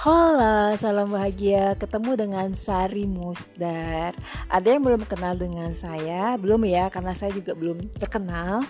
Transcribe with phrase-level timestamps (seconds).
[0.00, 1.76] Halo, salam bahagia.
[1.76, 4.16] Ketemu dengan Sari Musdar.
[4.48, 6.40] Ada yang belum kenal dengan saya?
[6.40, 8.64] Belum ya, karena saya juga belum terkenal.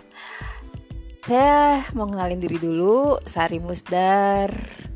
[1.22, 4.50] Saya mau kenalin diri dulu, Sari Musdar.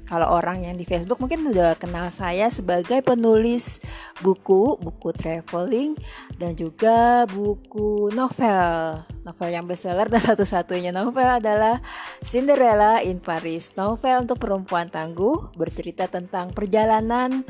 [0.05, 3.81] Kalau orang yang di Facebook mungkin udah kenal saya sebagai penulis
[4.21, 5.97] buku, buku traveling
[6.37, 9.01] dan juga buku novel.
[9.25, 11.81] Novel yang bestseller dan satu-satunya novel adalah
[12.21, 13.73] Cinderella in Paris.
[13.81, 17.49] Novel untuk perempuan tangguh bercerita tentang perjalanan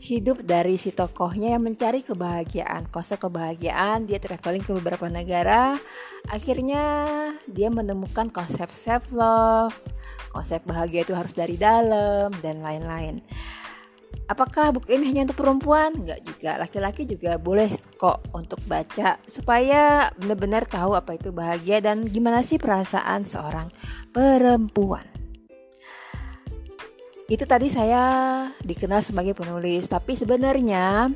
[0.00, 4.08] hidup dari si tokohnya yang mencari kebahagiaan konsep kebahagiaan.
[4.08, 5.76] Dia traveling ke beberapa negara.
[6.26, 6.82] Akhirnya
[7.44, 9.76] dia menemukan konsep self love
[10.30, 13.20] konsep bahagia itu harus dari dalam dan lain-lain.
[14.30, 15.90] Apakah buku ini hanya untuk perempuan?
[15.90, 16.54] Enggak juga.
[16.54, 17.66] Laki-laki juga boleh
[17.98, 23.74] kok untuk baca supaya benar-benar tahu apa itu bahagia dan gimana sih perasaan seorang
[24.14, 25.09] perempuan
[27.30, 28.02] itu tadi saya
[28.58, 31.14] dikenal sebagai penulis, tapi sebenarnya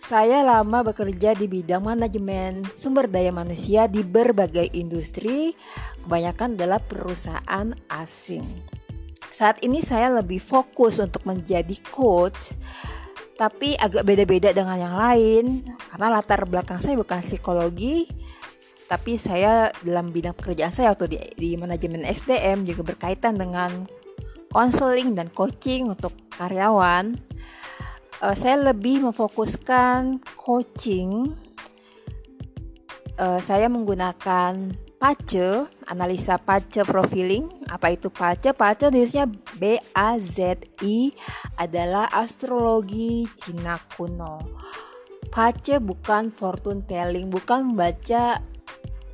[0.00, 5.52] saya lama bekerja di bidang manajemen sumber daya manusia di berbagai industri,
[6.00, 8.48] kebanyakan adalah perusahaan asing.
[9.28, 12.56] Saat ini saya lebih fokus untuk menjadi coach,
[13.36, 15.44] tapi agak beda-beda dengan yang lain
[15.92, 18.08] karena latar belakang saya bukan psikologi,
[18.88, 23.84] tapi saya dalam bidang pekerjaan saya waktu di, di manajemen SDM juga berkaitan dengan
[24.48, 27.16] konseling dan coaching untuk karyawan,
[28.24, 31.36] uh, saya lebih memfokuskan coaching.
[33.18, 37.50] Uh, saya menggunakan PACE, analisa PACE profiling.
[37.66, 38.54] Apa itu PACE?
[38.54, 39.26] PACE tulisnya
[39.58, 41.10] B A Z I
[41.58, 44.42] adalah astrologi Cina kuno.
[45.34, 48.38] PACE bukan fortune telling, bukan membaca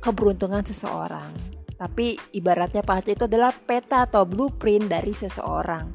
[0.05, 5.91] keberuntungan seseorang tapi ibaratnya pace itu adalah peta atau blueprint dari seseorang.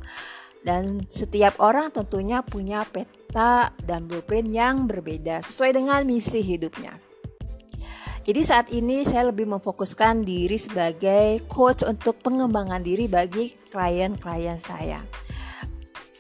[0.61, 7.01] Dan setiap orang tentunya punya peta dan blueprint yang berbeda sesuai dengan misi hidupnya.
[8.21, 15.01] Jadi saat ini saya lebih memfokuskan diri sebagai coach untuk pengembangan diri bagi klien-klien saya.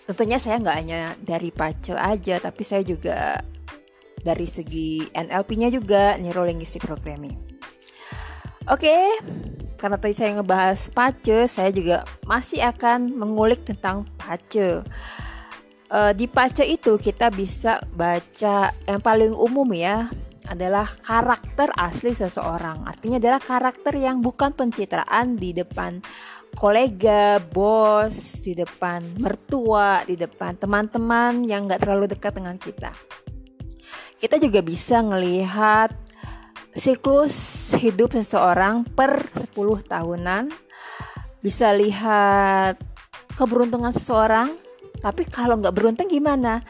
[0.09, 3.45] Tentunya saya nggak hanya dari pace aja, tapi saya juga
[4.25, 7.50] dari segi NLP-nya juga Neuro Linguistic Programming.
[8.71, 9.07] Oke, okay,
[9.83, 14.87] karena tadi saya ngebahas pace, saya juga masih akan mengulik tentang pace.
[15.91, 20.07] Uh, di pace itu kita bisa baca yang paling umum ya
[20.47, 22.87] adalah karakter asli seseorang.
[22.87, 25.99] Artinya adalah karakter yang bukan pencitraan di depan
[26.55, 32.95] kolega, bos, di depan mertua, di depan teman-teman yang gak terlalu dekat dengan kita.
[34.15, 36.10] Kita juga bisa ngelihat
[36.75, 39.55] siklus hidup seseorang per 10
[39.87, 40.51] tahunan.
[41.41, 42.77] Bisa lihat
[43.35, 44.53] keberuntungan seseorang
[45.01, 46.61] tapi kalau nggak beruntung gimana?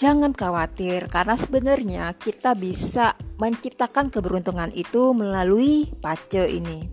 [0.00, 6.88] Jangan khawatir karena sebenarnya kita bisa menciptakan keberuntungan itu melalui pace ini.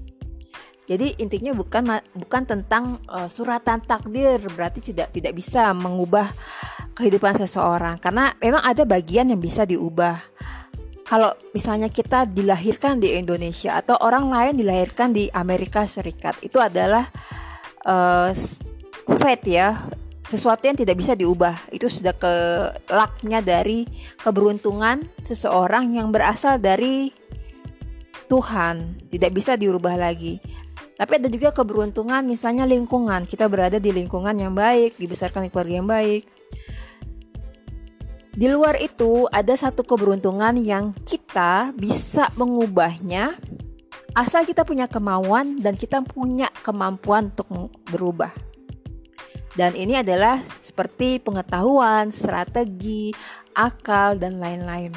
[0.87, 6.31] Jadi intinya bukan bukan tentang uh, suratan takdir berarti tidak tidak bisa mengubah
[6.95, 7.99] kehidupan seseorang.
[7.99, 10.19] Karena memang ada bagian yang bisa diubah
[11.07, 17.07] kalau misalnya kita dilahirkan di Indonesia atau orang lain dilahirkan di Amerika Serikat itu adalah
[17.87, 18.35] uh,
[19.15, 19.87] fate ya.
[20.27, 21.71] Sesuatu yang tidak bisa diubah.
[21.71, 22.33] Itu sudah ke
[22.91, 23.87] laknya dari
[24.19, 27.15] keberuntungan seseorang yang berasal dari
[28.27, 29.07] Tuhan.
[29.07, 30.43] Tidak bisa diubah lagi.
[30.99, 33.23] Tapi ada juga keberuntungan misalnya lingkungan.
[33.23, 36.36] Kita berada di lingkungan yang baik dibesarkan di keluarga yang baik
[38.37, 43.33] di luar itu ada satu keberuntungan yang kita bisa mengubahnya
[44.13, 48.29] asal kita punya kemauan dan kita punya kemampuan untuk berubah.
[49.57, 53.09] Dan ini adalah seperti pengetahuan, strategi,
[53.57, 54.93] akal, dan lain-lain.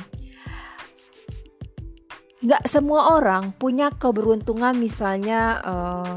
[2.45, 6.15] Gak semua orang punya keberuntungan misalnya uh,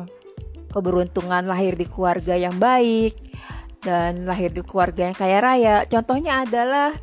[0.76, 3.16] keberuntungan lahir di keluarga yang baik
[3.84, 5.76] dan lahir di keluarga yang kaya raya.
[5.88, 6.96] Contohnya adalah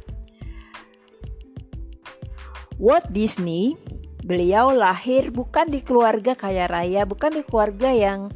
[2.81, 3.77] Walt Disney,
[4.25, 8.33] beliau lahir bukan di keluarga kaya raya, bukan di keluarga yang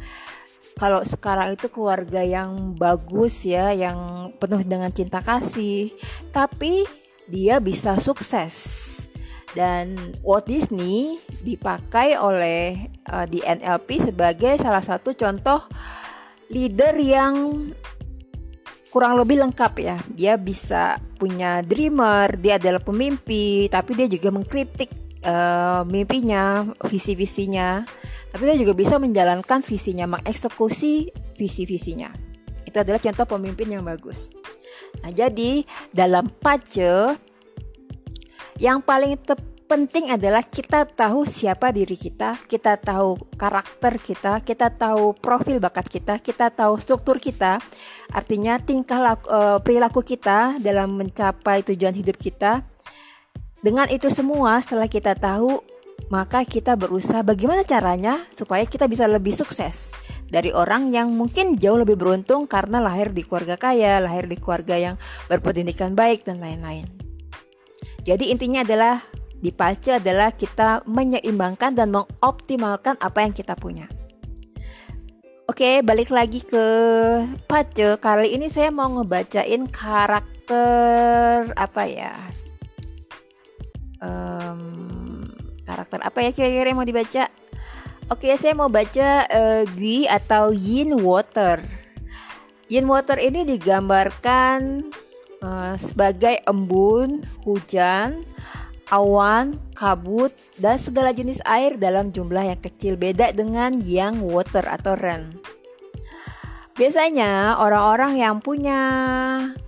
[0.77, 5.97] kalau sekarang itu keluarga yang bagus ya, yang penuh dengan cinta kasih,
[6.29, 6.85] tapi
[7.25, 9.09] dia bisa sukses.
[9.57, 15.65] Dan Walt Disney dipakai oleh uh, di NLP sebagai salah satu contoh
[16.51, 17.71] leader yang
[18.91, 19.97] kurang lebih lengkap ya.
[20.11, 24.91] Dia bisa punya dreamer, dia adalah pemimpi, tapi dia juga mengkritik
[25.25, 27.87] uh, mimpinya, visi-visinya.
[28.35, 32.11] Tapi dia juga bisa menjalankan visinya, mengeksekusi visi-visinya.
[32.67, 34.35] Itu adalah contoh pemimpin yang bagus.
[35.03, 35.63] Nah, jadi
[35.95, 37.15] dalam pace
[38.59, 39.19] yang paling
[39.65, 45.89] penting adalah kita tahu siapa diri kita, kita tahu karakter kita, kita tahu profil bakat
[45.89, 47.59] kita, kita tahu struktur kita.
[48.13, 52.63] Artinya tingkah laku, uh, perilaku kita dalam mencapai tujuan hidup kita.
[53.65, 55.65] Dengan itu semua setelah kita tahu,
[56.13, 59.97] maka kita berusaha bagaimana caranya supaya kita bisa lebih sukses
[60.29, 64.77] dari orang yang mungkin jauh lebih beruntung karena lahir di keluarga kaya, lahir di keluarga
[64.77, 64.95] yang
[65.33, 66.85] berpendidikan baik dan lain-lain.
[68.05, 69.01] Jadi intinya adalah
[69.45, 73.85] di Pace adalah kita menyeimbangkan dan mengoptimalkan apa yang kita punya.
[75.45, 76.65] Oke, balik lagi ke
[77.45, 78.01] Pace.
[78.01, 82.17] Kali ini saya mau ngebacain karakter apa ya?
[84.01, 85.29] Um,
[85.69, 87.29] karakter apa ya kira-kira yang mau dibaca?
[88.09, 91.61] Oke, saya mau baca uh, Gui atau Yin Water.
[92.73, 94.89] Yin Water ini digambarkan
[95.45, 98.25] uh, sebagai embun, hujan,
[98.93, 104.99] awan, kabut, dan segala jenis air dalam jumlah yang kecil beda dengan yang water atau
[104.99, 105.41] rain.
[106.75, 108.83] Biasanya orang-orang yang punya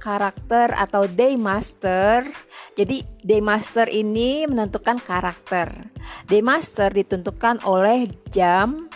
[0.03, 2.27] karakter atau day master,
[2.75, 5.87] jadi day master ini menentukan karakter.
[6.27, 8.91] Day master ditentukan oleh jam,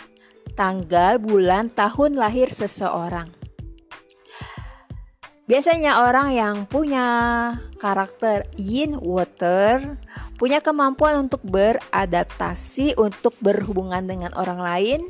[0.59, 3.40] tanggal, bulan, tahun lahir seseorang.
[5.51, 7.03] Biasanya orang yang punya
[7.75, 9.99] karakter yin water
[10.39, 15.01] punya kemampuan untuk beradaptasi, untuk berhubungan dengan orang lain.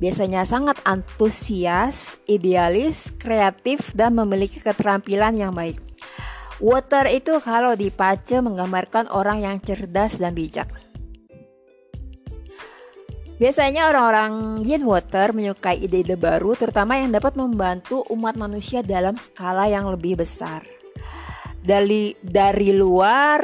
[0.00, 5.76] Biasanya sangat antusias, idealis, kreatif, dan memiliki keterampilan yang baik.
[6.56, 10.72] Water itu kalau dipace menggambarkan orang yang cerdas dan bijak.
[13.40, 19.64] Biasanya orang-orang yin water menyukai ide-ide baru terutama yang dapat membantu umat manusia dalam skala
[19.64, 20.60] yang lebih besar.
[21.64, 23.40] Dari dari luar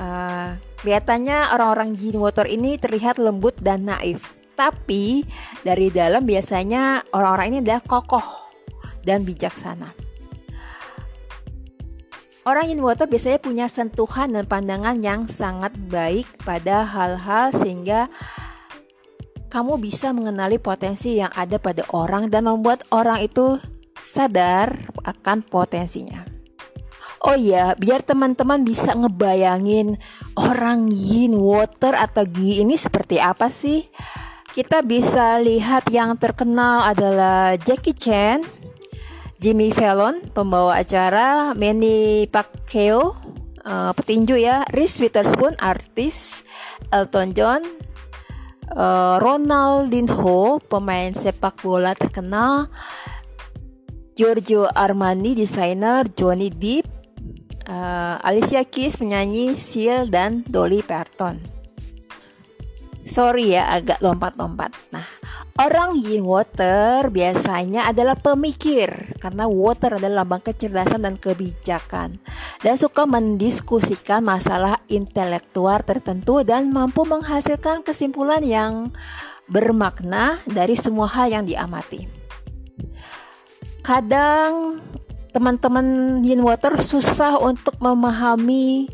[0.00, 4.32] uh, kelihatannya orang-orang yin water ini terlihat lembut dan naif.
[4.56, 5.28] Tapi
[5.60, 8.24] dari dalam biasanya orang-orang ini adalah kokoh
[9.04, 9.92] dan bijaksana.
[12.48, 18.08] Orang yin water biasanya punya sentuhan dan pandangan yang sangat baik pada hal-hal sehingga
[19.48, 23.56] kamu bisa mengenali potensi yang ada pada orang dan membuat orang itu
[23.98, 26.22] sadar akan potensinya.
[27.18, 29.98] Oh iya, biar teman-teman bisa ngebayangin
[30.38, 33.90] orang yin water atau gi ini seperti apa sih?
[34.54, 38.46] Kita bisa lihat yang terkenal adalah Jackie Chan,
[39.42, 43.18] Jimmy Fallon, pembawa acara, Manny Pacquiao,
[43.66, 46.46] uh, petinju ya, Reese Witherspoon, artis,
[46.94, 47.62] Elton John,
[48.74, 52.68] uh, Ronaldinho, pemain sepak bola terkenal,
[54.18, 56.90] Giorgio Armani, desainer, Johnny Depp,
[57.70, 61.38] uh, Alicia Keys, penyanyi, Seal, dan Dolly Parton.
[63.08, 64.74] Sorry ya agak lompat-lompat.
[64.92, 65.17] Nah,
[65.58, 72.22] orang yin water biasanya adalah pemikir karena water adalah lambang kecerdasan dan kebijakan
[72.62, 78.94] dan suka mendiskusikan masalah intelektual tertentu dan mampu menghasilkan kesimpulan yang
[79.50, 82.06] bermakna dari semua hal yang diamati.
[83.80, 84.84] Kadang
[85.32, 88.92] teman-teman yin water susah untuk memahami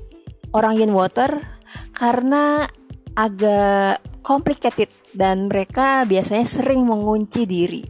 [0.55, 1.43] orang yin water
[1.91, 2.71] karena
[3.15, 7.83] agak complicated dan mereka biasanya sering mengunci diri.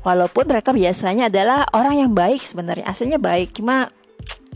[0.00, 3.92] Walaupun mereka biasanya adalah orang yang baik sebenarnya, aslinya baik, cuma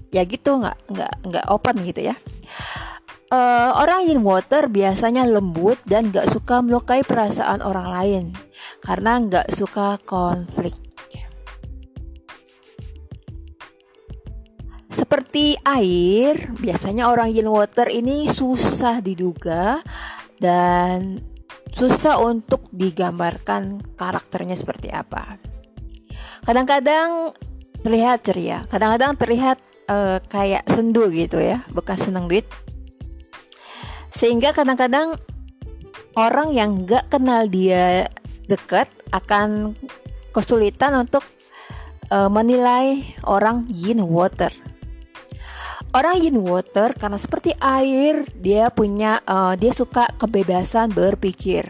[0.08, 2.16] ya gitu nggak nggak nggak open gitu ya.
[3.28, 8.25] Uh, orang in water biasanya lembut dan nggak suka melukai perasaan orang lain
[8.80, 10.88] karena nggak suka konflik.
[14.99, 19.78] Seperti air, biasanya orang yin water ini susah diduga
[20.43, 21.23] dan
[21.71, 25.38] susah untuk digambarkan karakternya seperti apa.
[26.43, 27.31] Kadang-kadang
[27.87, 32.50] terlihat ceria, kadang-kadang terlihat uh, kayak sendu gitu ya, bekas seneng duit.
[34.11, 35.14] Sehingga kadang-kadang
[36.19, 38.11] orang yang gak kenal dia
[38.50, 39.78] dekat akan
[40.35, 41.23] kesulitan untuk
[42.11, 44.50] uh, menilai orang yin water
[45.88, 51.64] Orang yin water karena seperti air, dia punya uh, dia suka kebebasan berpikir.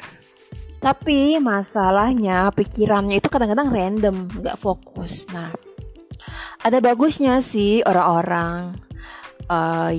[0.83, 5.27] Tapi masalahnya pikirannya itu kadang-kadang random, nggak fokus.
[5.31, 5.55] Nah,
[6.63, 8.75] ada bagusnya sih orang-orang
[9.47, 9.95] uh,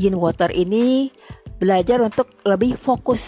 [0.00, 1.12] yin water ini
[1.60, 3.24] belajar untuk lebih fokus,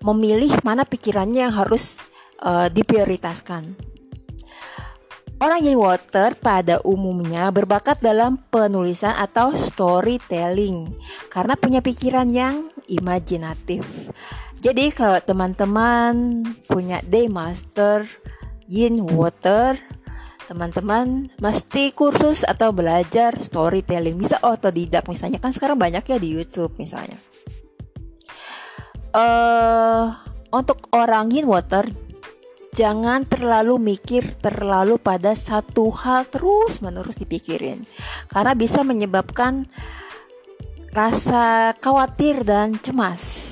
[0.00, 2.00] memilih mana pikirannya yang harus
[2.40, 3.93] uh, diprioritaskan.
[5.44, 10.96] Orang yin water pada umumnya berbakat dalam penulisan atau storytelling
[11.28, 13.84] karena punya pikiran yang imajinatif.
[14.64, 18.08] Jadi kalau teman-teman punya day master
[18.72, 19.76] yin water,
[20.48, 26.72] teman-teman mesti kursus atau belajar storytelling bisa otodidak misalnya kan sekarang banyak ya di YouTube
[26.80, 27.20] misalnya.
[29.12, 30.08] Uh,
[30.56, 31.84] untuk orang yin water
[32.74, 37.86] jangan terlalu mikir terlalu pada satu hal terus menerus dipikirin
[38.26, 39.70] karena bisa menyebabkan
[40.94, 43.50] rasa khawatir dan cemas.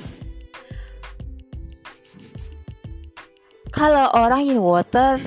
[3.73, 5.17] Kalau orang in water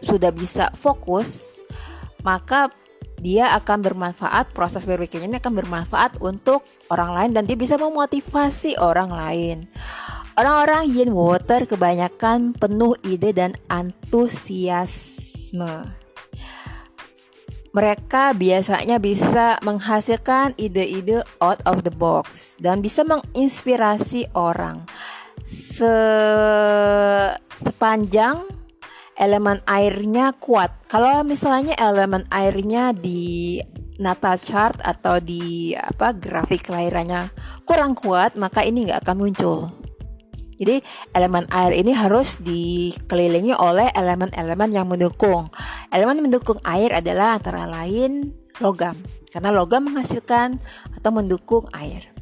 [0.00, 1.60] sudah bisa fokus,
[2.22, 2.70] maka
[3.22, 9.10] dia akan bermanfaat, proses berpikirnya akan bermanfaat untuk orang lain dan dia bisa memotivasi orang
[9.14, 9.56] lain.
[10.32, 14.32] Orang-orang yin water kebanyakan penuh ide dan antusiasme.
[17.72, 24.88] Mereka biasanya bisa menghasilkan ide-ide out of the box dan bisa menginspirasi orang.
[25.44, 25.88] Se
[27.60, 28.48] sepanjang
[29.16, 30.72] elemen airnya kuat.
[30.88, 33.60] Kalau misalnya elemen airnya di
[34.00, 37.28] natal chart atau di apa grafik kelahirannya
[37.68, 39.82] kurang kuat, maka ini nggak akan muncul.
[40.62, 40.78] Jadi
[41.10, 45.50] elemen air ini harus dikelilingi oleh elemen-elemen yang mendukung.
[45.90, 48.30] Elemen yang mendukung air adalah antara lain
[48.62, 48.94] logam,
[49.34, 50.62] karena logam menghasilkan
[50.94, 52.14] atau mendukung air.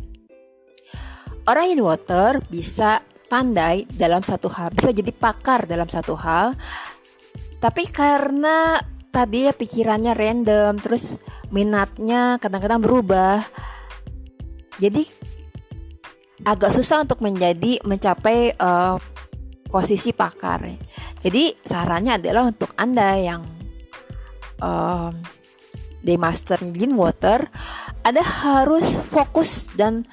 [1.44, 6.56] Orang in water bisa pandai dalam satu hal, bisa jadi pakar dalam satu hal,
[7.60, 8.80] tapi karena
[9.12, 11.20] tadi ya pikirannya random, terus
[11.52, 13.44] minatnya kadang-kadang berubah,
[14.80, 15.04] jadi
[16.44, 18.96] agak susah untuk menjadi mencapai uh,
[19.68, 20.66] posisi pakar.
[21.20, 23.42] Jadi sarannya adalah untuk anda yang
[26.00, 27.44] day master Yin Water,
[28.04, 30.04] ada harus fokus dan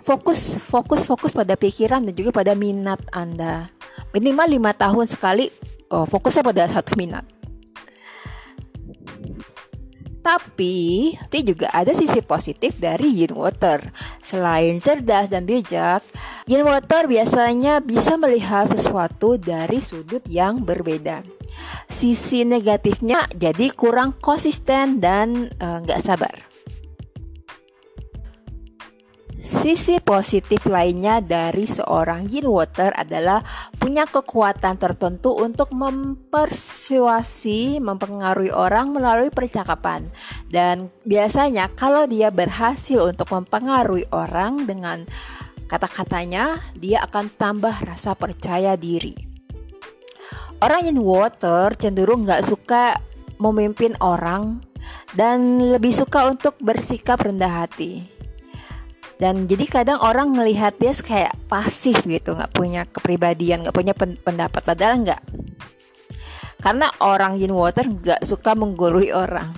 [0.00, 3.68] fokus fokus fokus pada pikiran dan juga pada minat anda.
[4.12, 5.52] Minimal lima tahun sekali
[5.92, 7.24] uh, fokusnya pada satu minat.
[10.26, 13.94] Tapi, tapi juga ada sisi positif dari yin water.
[14.18, 16.02] Selain cerdas dan bijak,
[16.50, 21.22] yin water biasanya bisa melihat sesuatu dari sudut yang berbeda.
[21.86, 26.55] Sisi negatifnya jadi kurang konsisten dan eh, nggak uh, sabar.
[29.46, 33.46] Sisi positif lainnya dari seorang yin water adalah
[33.78, 40.10] punya kekuatan tertentu untuk mempersuasi, mempengaruhi orang melalui percakapan.
[40.50, 45.06] Dan biasanya kalau dia berhasil untuk mempengaruhi orang dengan
[45.70, 49.14] kata-katanya, dia akan tambah rasa percaya diri.
[50.58, 52.98] Orang yin water cenderung nggak suka
[53.38, 54.58] memimpin orang
[55.14, 58.15] dan lebih suka untuk bersikap rendah hati
[59.16, 64.60] dan jadi kadang orang melihat dia kayak pasif gitu nggak punya kepribadian nggak punya pendapat.
[64.60, 65.22] Padahal nggak.
[66.60, 69.56] Karena orang yin water nggak suka menggurui orang.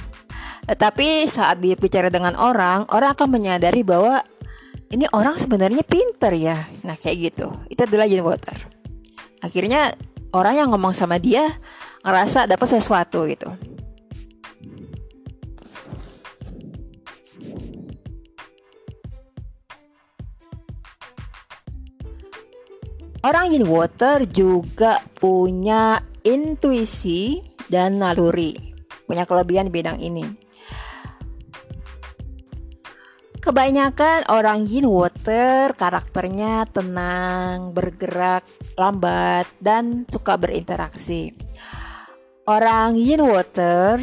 [0.68, 4.22] Tetapi saat dia bicara dengan orang orang akan menyadari bahwa
[4.94, 6.62] ini orang sebenarnya pinter ya.
[6.86, 7.50] Nah kayak gitu.
[7.66, 8.54] Itu adalah yin water.
[9.42, 9.98] Akhirnya
[10.30, 11.58] orang yang ngomong sama dia
[12.06, 13.50] ngerasa dapat sesuatu gitu
[23.18, 28.54] Orang in water juga punya intuisi dan naluri,
[29.10, 30.26] punya kelebihan di bidang ini.
[33.42, 38.46] Kebanyakan orang yin water karakternya tenang, bergerak
[38.78, 41.34] lambat, dan suka berinteraksi.
[42.46, 43.98] Orang yin water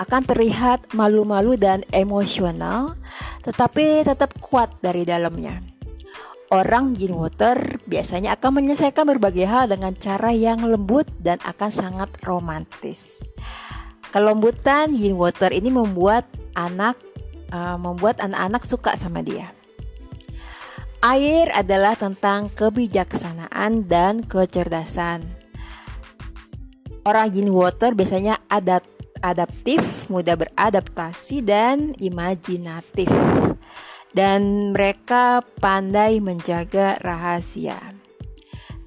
[0.00, 2.96] akan terlihat malu-malu dan emosional,
[3.44, 5.77] tetapi tetap kuat dari dalamnya.
[6.48, 12.08] Orang yin water biasanya akan menyelesaikan berbagai hal dengan cara yang lembut dan akan sangat
[12.24, 13.28] romantis.
[14.08, 16.24] Kelembutan yin water ini membuat
[16.56, 16.96] anak
[17.52, 19.52] uh, membuat anak-anak suka sama dia.
[21.04, 25.28] Air adalah tentang kebijaksanaan dan kecerdasan.
[27.04, 28.88] Orang yin water biasanya adapt
[29.20, 33.12] adaptif, mudah beradaptasi dan imajinatif
[34.12, 37.98] dan mereka pandai menjaga rahasia.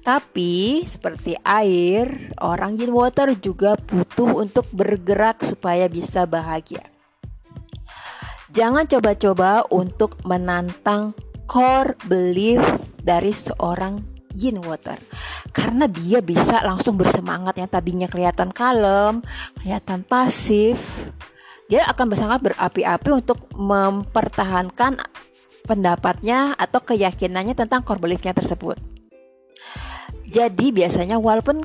[0.02, 6.82] Tapi seperti air, orang yin water juga butuh untuk bergerak supaya bisa bahagia.
[8.50, 11.14] Jangan coba-coba untuk menantang
[11.46, 12.60] core belief
[12.98, 14.02] dari seorang
[14.34, 14.98] yin water
[15.52, 19.20] karena dia bisa langsung bersemangat yang tadinya kelihatan kalem,
[19.60, 20.80] kelihatan pasif.
[21.68, 25.00] Dia akan sangat berapi-api untuk mempertahankan
[25.66, 28.78] pendapatnya atau keyakinannya tentang core beliefnya tersebut.
[30.26, 31.62] Jadi biasanya walaupun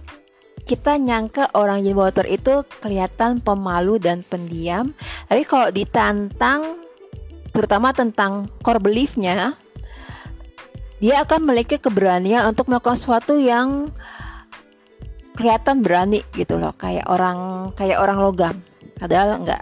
[0.68, 4.92] kita nyangka orang yin water itu kelihatan pemalu dan pendiam,
[5.32, 6.84] tapi kalau ditantang
[7.56, 9.56] terutama tentang core beliefnya
[10.98, 13.94] dia akan memiliki keberanian untuk melakukan sesuatu yang
[15.38, 16.74] kelihatan berani gitu loh.
[16.74, 18.56] Kayak orang kayak orang logam.
[18.98, 19.62] Padahal enggak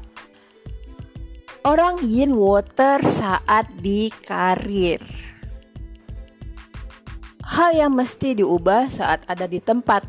[1.65, 5.01] orang yin water saat di karir.
[7.45, 10.05] Hal yang mesti diubah saat ada di tempat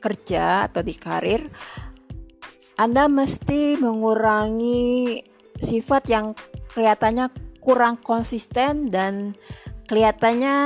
[0.00, 1.48] kerja atau di karir
[2.76, 5.16] anda mesti mengurangi
[5.56, 6.36] sifat yang
[6.76, 7.32] kelihatannya
[7.64, 9.32] kurang konsisten dan
[9.88, 10.56] kelihatannya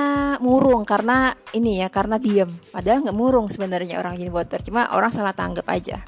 [0.43, 2.51] murung karena ini ya karena diem.
[2.75, 6.03] Padahal nggak murung sebenarnya orang yin water cuma orang salah tanggap aja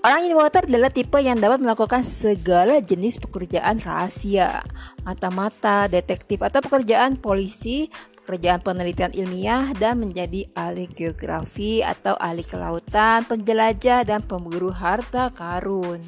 [0.00, 4.64] Orang water adalah tipe yang dapat melakukan segala jenis pekerjaan rahasia,
[5.04, 7.92] mata-mata, detektif atau pekerjaan polisi,
[8.24, 16.00] pekerjaan penelitian ilmiah dan menjadi ahli geografi atau ahli kelautan, penjelajah dan pemburu harta karun.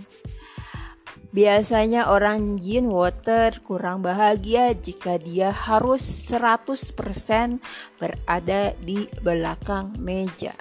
[1.37, 6.01] Biasanya orang yin water kurang bahagia jika dia harus
[6.33, 7.61] 100%
[8.01, 10.57] berada di belakang meja.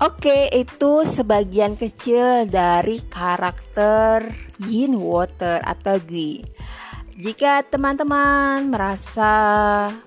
[0.00, 4.32] Oke, itu sebagian kecil dari karakter
[4.64, 6.40] yin water atau Gui.
[7.20, 9.28] Jika teman-teman merasa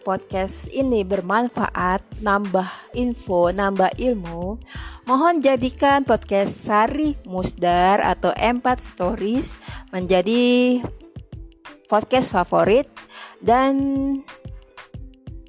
[0.01, 2.65] podcast ini bermanfaat, nambah
[2.97, 4.57] info, nambah ilmu,
[5.05, 9.61] mohon jadikan podcast Sari Musdar atau Empat Stories
[9.93, 10.81] menjadi
[11.85, 12.89] podcast favorit
[13.45, 13.77] dan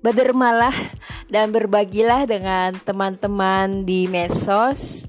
[0.04, 0.76] berdermalah
[1.28, 5.08] dan berbagilah dengan teman-teman di medsos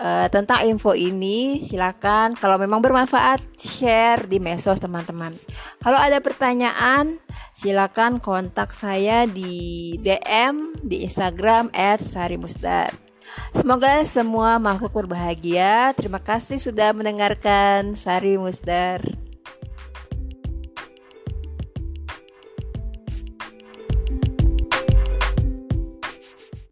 [0.00, 5.36] uh, tentang info ini silakan kalau memang bermanfaat share di medsos teman-teman.
[5.80, 7.20] Kalau ada pertanyaan
[7.52, 13.10] silakan kontak saya di DM di Instagram @sarimusdar.
[13.54, 15.94] Semoga semua makhluk berbahagia.
[15.94, 19.29] Terima kasih sudah mendengarkan Sari Musdar.